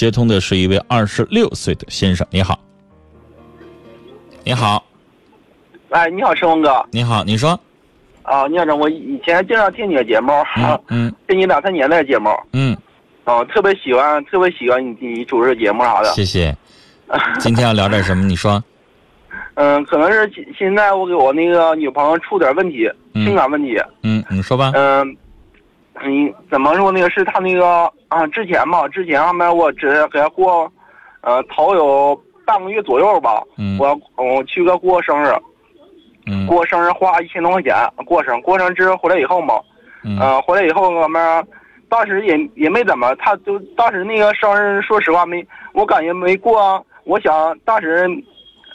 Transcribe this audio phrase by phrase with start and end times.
[0.00, 2.58] 接通的是一位二十六岁的先生，你好。
[4.42, 4.82] 你好，
[5.90, 6.82] 哎，你好，陈峰哥。
[6.90, 7.50] 你好，你说。
[8.22, 10.32] 啊，聂总，我以前经常听你的节目，
[10.88, 12.74] 嗯，听你两三年的节目，嗯，
[13.24, 16.08] 哦，特别喜欢，特别喜欢你你主持节目啥的。
[16.14, 16.56] 谢谢。
[17.38, 18.24] 今天要聊点什么？
[18.24, 18.64] 你说。
[19.56, 23.78] 嗯，可能是现在我给我那个女朋友出点问题，情感问题。
[24.02, 24.72] 嗯，你说吧。
[24.74, 25.14] 嗯，
[26.06, 26.90] 你怎么说？
[26.90, 30.70] 那个是他那个啊，之前吧，之前上面我只给他过，
[31.20, 33.42] 呃，头有半个月左右吧。
[33.56, 33.78] 嗯。
[33.78, 35.32] 我我去个过生日。
[36.26, 36.46] 嗯。
[36.46, 37.74] 过生日花一千多块钱
[38.06, 39.60] 过生，过生之后回来以后嘛，
[40.04, 41.46] 嗯，回来以后我们
[41.88, 46.84] 当时也也没怎么，他就当时那个生日，说实话没，我感觉没过。
[47.04, 48.08] 我想当时。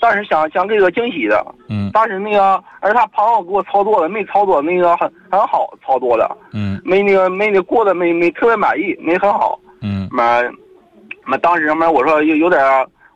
[0.00, 10.42] 当时想想给个惊喜的，嗯，当时那个，而他朋友给我操作的，没操作那个很很好操作的，嗯，没那个没那过得没没特别满意，没很好，嗯，嘛，
[11.24, 12.60] 嘛当时嘛我说有有点，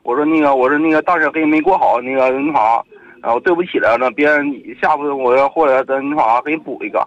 [0.03, 2.81] 我说那个我说那个当时给你没过好那个那啥，
[3.21, 4.45] 然后对不起了，那别人
[4.81, 7.05] 下次我要或者等那啥给你补一个，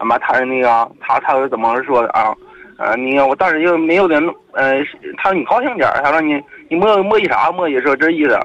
[0.00, 2.34] 嘛他是那个他他是怎么说的啊？
[2.78, 4.22] 呃，你我当时就没有点，
[4.52, 4.80] 呃，
[5.16, 8.38] 他说你高兴点他说你你磨磨叽啥磨叽说这意思。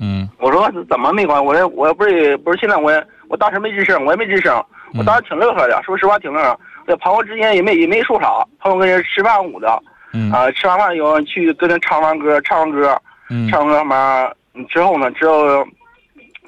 [0.00, 1.46] 嗯，我说怎么没关系？
[1.46, 4.62] 我说我不是不是现在我也我当时没吱声，我也没吱声，
[4.98, 5.80] 我当时挺乐呵的。
[5.84, 6.58] 说实话挺乐呵。
[6.86, 13.00] 这朋友之间也没也没说啥，朋友跟人吃饭舞的，嗯啊，吃完饭以后去跟人唱完歌，唱完歌，
[13.30, 14.28] 嗯，唱完歌嘛
[14.68, 15.66] 之后呢，之后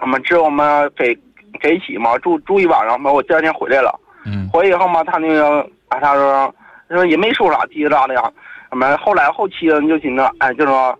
[0.00, 1.16] 我们之后我们给
[1.60, 6.54] 给一起嘛住住一晚上嘛，我第二天回来了，嗯，回来以后嘛，他那个啊他说
[6.88, 8.30] 他说也没说啥叽里喳的呀，
[8.70, 10.98] 我们后来后期就寻思哎就说。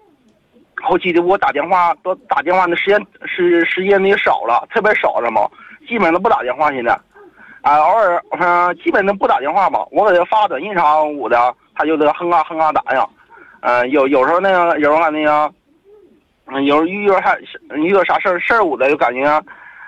[0.82, 5.48] 后期的我打电话都打电话的时间时时间也少了，特别少了嘛，
[5.88, 6.92] 基本都不打电话现在，
[7.62, 9.80] 啊，偶尔嗯，基本都不打电话吧。
[9.90, 13.06] 我给他发短信啥我的，他就得哼啊哼啊打呀，
[13.60, 15.50] 嗯，有有时候那个有时候那个，
[16.46, 17.36] 嗯，有时候遇到啥
[17.74, 19.42] 遇到啥事儿事儿我的就感觉，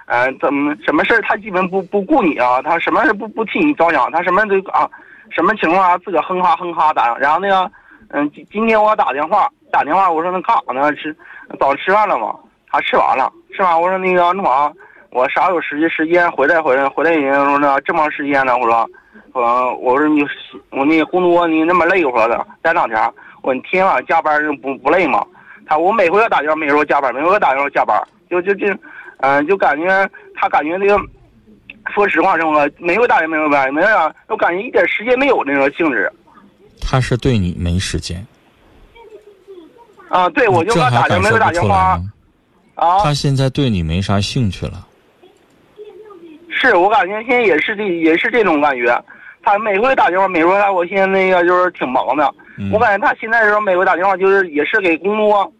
[0.06, 4.89] 嗯，怎么什么事儿他基本不不顾你啊，他什么事不不替你着想，他什么都啊，
[5.30, 7.70] 什么情况啊自个哼哈哼哈打，然后那个，
[8.08, 9.48] 嗯，今今天我打电话。
[9.70, 10.92] 打电话，我说那干啥呢？
[10.95, 11.14] 吃
[11.58, 12.34] 早上吃饭了吗？
[12.70, 14.73] 他吃完了，吃完我说那个那啥，
[15.11, 18.57] 我啥有时间时间回来回来回来人家说那这么长时间呢？
[18.57, 18.90] 我说，
[19.33, 20.23] 呃，我说你
[20.70, 22.98] 我那个工作你那么累，我说的待两天。
[23.42, 25.24] 我你天天晚上加班不不累吗？
[25.67, 28.67] 他我每回要打电话没说加班，每回打电话加班，就就就，
[29.18, 30.98] 嗯，就感觉他感觉那个，
[31.95, 36.12] 说实话，这个每回打电话没有班，没有啊，我感觉一点时间没有那个性质。
[36.83, 38.27] 他是对你没时间。
[40.08, 42.01] 啊，对，我就给他打电话，没打电话。
[42.74, 44.86] 啊，他现在对你没啥兴趣了。
[46.51, 48.96] 是我感觉现在也是这也是这种感觉，
[49.42, 52.33] 他每回打电话，每回来，我现在那个就是挺忙的。
[52.73, 55.52] 我感觉他现在时候每回打电话就是也是给工作，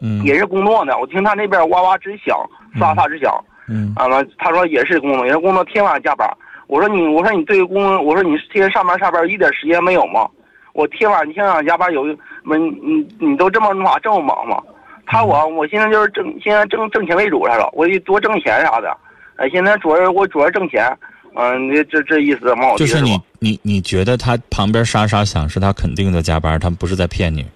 [0.00, 0.96] 嗯，也是工作呢。
[0.98, 2.38] 我听他那边哇哇直响，
[2.78, 3.32] 沙沙直响。
[3.68, 6.26] 嗯，完了，他说也是工作，也是工作，天晚上加班。
[6.68, 10.28] 我说你，我说你对工，我说你天天上班下班一点时间没有吗？
[10.76, 12.04] 我天晚上天晚上加班有，
[12.44, 14.62] 没你你都这么话这么忙吗？
[15.06, 18.94] 他我我现在就是挣，现在挣挣钱为主来了，我得多挣钱啥的。
[19.36, 20.94] 哎，现在主要我主要挣钱，
[21.34, 22.74] 嗯，这这意思嘛？
[22.76, 27.46] 就是你你你觉得他旁边沙沙响是他肯定在加班，他不是在骗你？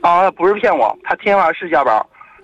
[0.00, 1.94] 啊，不是骗我，他天晚上是加班。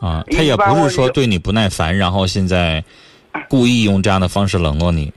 [0.01, 2.85] 啊，他也不是说对你不耐烦，然后现在
[3.49, 5.11] 故意用这样的方式冷落你。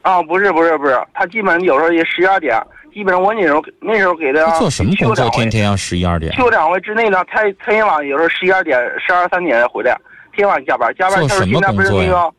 [0.00, 2.56] 啊，不是不是不是，他基本有时候也十一二点。
[2.92, 6.32] 基本上我那时候那时候给他做什么工作，天天要十一二点。
[6.32, 9.96] 去两回之内呢，他他天晚有时候十一二点、十二三点回来，
[10.34, 11.18] 天晚加班，加班。
[11.26, 12.30] 做什么工作呀？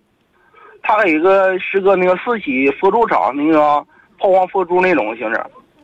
[0.83, 3.83] 他有一个是个那个四喜佛珠厂，那个
[4.19, 5.41] 抛光佛珠那种形式。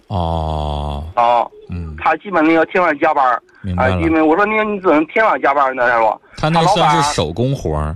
[0.08, 1.04] 哦。
[1.16, 1.46] 啊。
[1.70, 1.96] 嗯。
[1.98, 3.42] 他基本那个天晚加班。
[3.62, 4.02] 明白了。
[4.02, 5.86] 因为我说你你怎么天晚加班呢？
[5.86, 6.18] 是吧？
[6.38, 7.96] 他那算是手工活儿。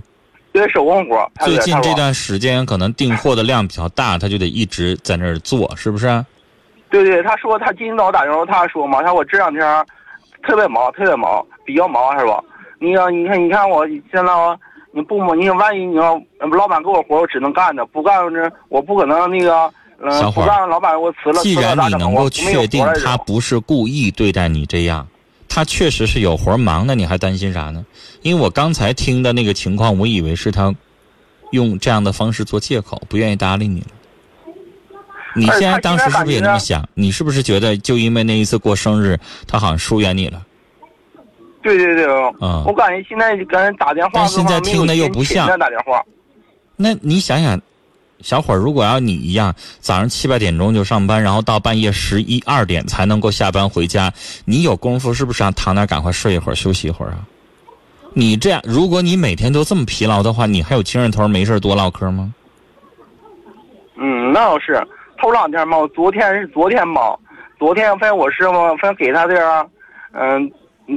[0.52, 1.30] 对手工活。
[1.40, 6.24] 最近这段时间可能订货的量比较大，他就得一直在那儿做，是不是？
[6.92, 9.86] 对对，他说他今天早上打电话，他说嘛，他说我这两天
[10.42, 12.38] 特别忙，特别忙，比较忙，是吧？
[12.78, 14.32] 你要你看，你看我现在
[14.92, 19.72] 你不忙，你万一你要老板给我活，我只能干的，不干这我不可能那个，
[20.02, 21.40] 嗯，不干老板我辞了。
[21.40, 25.06] 既然你能够确定他不是故意对待你这样，
[25.48, 27.86] 他确实是有活忙，那你还担心啥呢？
[28.20, 30.74] 因为我刚才听的那个情况，我以为是他
[31.52, 33.86] 用这样的方式做借口，不愿意搭理你了。
[35.34, 36.86] 你现在当时是不是也那么想？
[36.94, 40.42] 你是不是觉得就因为那一次过生日，他好像疏远你了？
[41.62, 42.06] 对对对，
[42.40, 46.02] 嗯，我感觉现在跟人打电话，但现在听的又不像打电话。
[46.76, 47.60] 那你想想，
[48.20, 54.12] 小伙儿，如果要你一样，早上七八点钟就上班，然后到半夜十一二点才能够下班回家，
[54.44, 57.18] 你有功夫是不是想躺那赶快睡一会儿休息一会儿啊？
[58.12, 62.34] 你这样，如果你每天都这么疲劳的话，你还有精神头没事多唠嗑吗？
[63.96, 64.84] 嗯，那倒是。
[65.22, 67.16] 头两天嘛，昨天是昨天嘛，
[67.56, 69.70] 昨天反正我师傅，反正给他这样，
[70.14, 70.50] 嗯，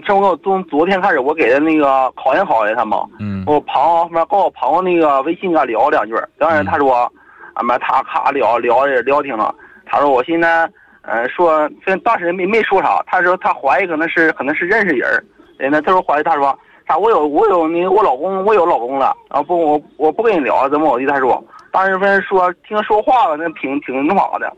[0.04, 3.06] 这么从昨天开始我给他那个考验考验他嘛。
[3.20, 3.44] 嗯。
[3.46, 7.08] 我朋友反正跟我朋友那个微信跟他聊两句，当然他说，
[7.54, 9.54] 俺们他咔聊聊也聊挺了。
[9.86, 10.68] 他说我现在，
[11.04, 11.70] 嗯，说，
[12.04, 13.04] 当时没没说啥。
[13.06, 15.24] 他说他怀疑可能是可能是认识人，
[15.60, 16.58] 人呢，他说怀疑他说。
[16.88, 21.06] 他我有我有那个我老公我有老公了，然后不我我不跟你聊怎么我地？
[21.08, 21.44] 他说，
[21.76, 24.50] 当时分说听他说话了，那挺挺那啥的，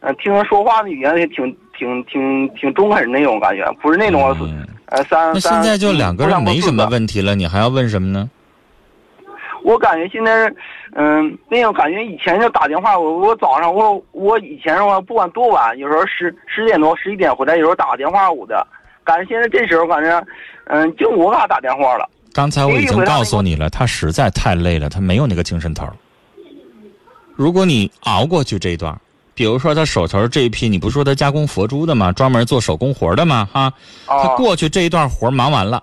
[0.00, 4.34] 嗯，听他说话的语言也挺挺挺挺中肯那种感觉，不是那种
[4.86, 8.30] 呃三那现在就两个人没什么问题了，你还要问什么呢？
[9.62, 10.50] 我感觉现在，
[10.94, 18.66] 嗯，那种感觉以前就打电话，我我早上我我以前的话不管多晚，有时候十十点多十一点回来，有时候打个电话我的。
[19.04, 20.26] 感觉现在这时候感觉，
[20.68, 22.08] 嗯，就我给他打电话了。
[22.32, 25.86] 刚才我已经告诉你了，他实在太累了，他没有那个精神头。
[27.36, 28.98] 如果你熬过去这一段，
[29.34, 32.12] 比如说他手头这一批，你不说他加工佛珠的吗？
[32.12, 33.48] 专门做手工活的吗？
[33.52, 33.72] 哈，
[34.06, 35.82] 他过去这一段活忙完了，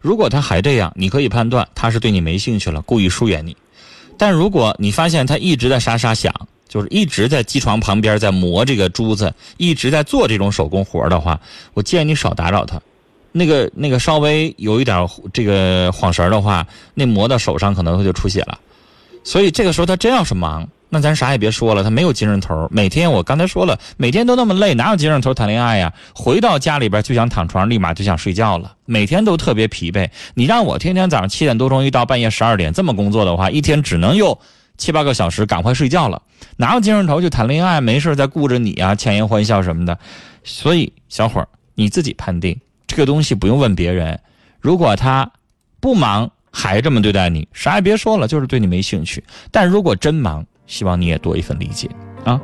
[0.00, 3.56] 如果他还这样，你可以判断他是对你没兴趣了，故意疏远你。
[4.18, 6.32] 但如果你发现他一直在沙沙响。
[6.70, 11.36] 就是一直在机床旁边在磨这个珠子，一直在做这种手工活的话，
[11.74, 12.80] 我建议你少打扰他。
[13.32, 16.64] 那个那个稍微有一点这个晃神的话，
[16.94, 18.56] 那磨到手上可能就出血了。
[19.24, 22.68] 所以这个时候他真要是忙，那咱啥也别说了，他没有精神头。
[22.70, 25.92] 每天我刚才说了，每天都那么累，哪有精神头谈恋爱呀？
[26.14, 30.10] 回到家里边就想躺床，立马就想睡觉了，每天都特别疲惫。
[30.34, 34.38] 你让我天天早上七点多钟一到半夜十二点这么工作的话，一天只能用。
[34.76, 36.22] 七八个小时，赶快睡觉了，
[36.56, 37.82] 哪有精神头去谈恋爱？
[37.82, 39.98] 没事再顾着你啊，强颜欢笑什么的。
[40.42, 44.18] 所以，小伙儿你自己判定这个东西不用问别人。
[44.58, 45.30] 如果他
[45.80, 49.22] 不忙还这么对待你，啥也别说了，就是对你没兴趣。
[49.50, 51.90] 但如果真忙，希望你也多一份理解
[52.24, 52.40] 啊。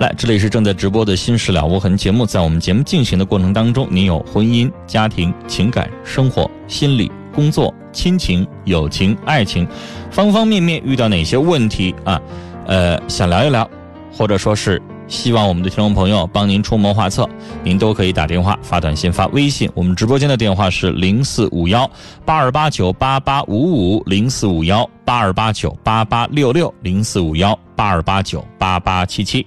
[0.00, 2.24] 来，这里是正在直播的《心事了无痕》节目。
[2.24, 9.68] 在我们节目进行的过程当中，您有婚姻、家庭、情感、生活、心理、工作、亲情、友情、爱情，
[10.10, 12.20] 方方面面遇到哪些问题啊？
[12.66, 13.68] 呃，想聊一聊，
[14.10, 17.28] 或者说是希望我们的听众朋友帮您出谋划策，
[17.62, 19.70] 您都可以打电话、发短信、发微信。
[19.74, 21.88] 我们直播间的电话是零四五幺
[22.24, 29.46] 八二八九八八五五零四五幺八二八九八八六六零四五幺八二八九八八七七。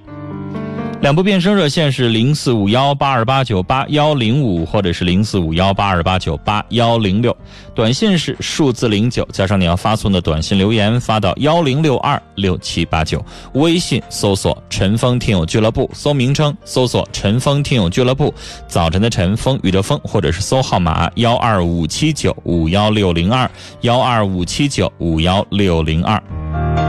[1.01, 7.35] 两部变声热线是零四五幺八二八九八幺零五，或者是零四五幺八二八九八幺零六。
[7.73, 13.23] 短信是数字零九加上你要发送的短信留言，发到幺零六二六七八九。
[13.53, 18.33] 微信搜索“陈峰听友俱乐部”，搜名称搜索“陈峰听友俱乐部”。
[18.67, 23.49] 早晨的晨，风雨的风，或者是搜号码幺二五七九五幺六零二
[23.81, 26.88] 幺二五七九五幺六零二。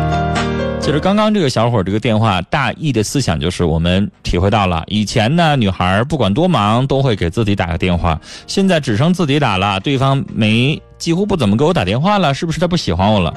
[0.91, 13.33] 其实刚刚这个小伙这个电话大意的思想就是我们体会到了，以前呢女孩不管多忙都会给自己打个电话，现在只剩自己打了，对方没几乎不怎么给我打电话了，是不是他不喜欢我了？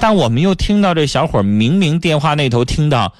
[0.00, 3.12] 但我们又听到这小伙明明电话那头听到，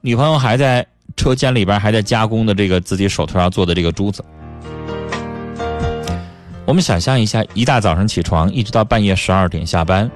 [0.00, 0.84] 女朋友还在
[1.16, 4.24] 车间里边还在加工的这个自己手头上做的这个珠子。
[6.66, 10.10] 我们想象一下，一大早上起床，一直到半夜十二点下班。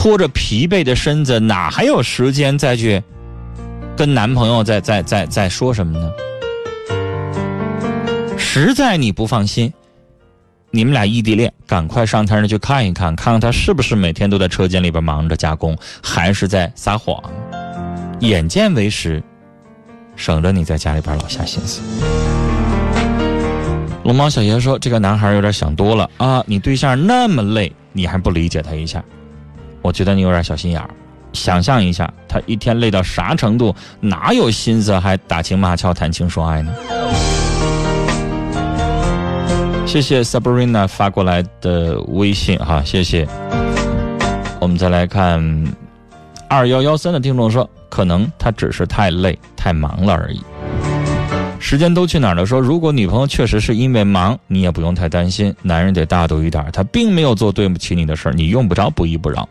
[0.00, 3.02] 拖着疲惫的身子，哪还有时间再去
[3.96, 6.08] 跟男朋友再再再再说什么呢？
[8.38, 9.72] 实在你不放心，
[10.70, 17.20] 你们俩异地恋，赶快上他那去看一看，看看他是不是每天都在车间里边忙着加工，还是在撒谎。
[18.20, 19.20] 眼见为实，
[20.14, 21.80] 省着你在家里边老下心思。
[24.04, 26.44] 龙猫小爷说：“这个男孩有点想多了啊！
[26.46, 29.04] 你对象那么累，你还不理解他一下？”
[29.88, 30.90] 我觉得你有点小心眼儿，
[31.32, 36.70] 想象一下，他一天累到啥程度，哪有心思还打情骂俏、谈情说爱呢？
[39.86, 43.26] 谢谢 Sabrina 发过来的微信哈，谢谢。
[44.60, 45.42] 我们再来看
[46.50, 50.42] 二幺幺三的听众说，可能他只是太累、太忙了而已。
[51.60, 52.46] 时间都去哪儿了？
[52.46, 55.54] 说如果女朋友确实是因为忙，你也不用太担心。
[55.62, 59.46] 男人得大度一点，他并没有做对不起你的事儿，你用不着不依不饶。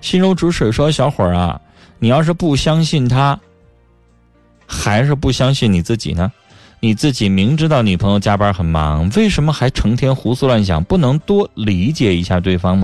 [0.00, 1.60] 心如止水说：“小伙儿啊，
[1.98, 3.38] 你要是不相信他，
[4.66, 6.30] 还是不相信你自己呢？
[6.80, 10.82] 你自己明知道女朋友加班很忙，为什么还成天胡思乱想？
[10.82, 12.80] 不能多理解一下对方吗？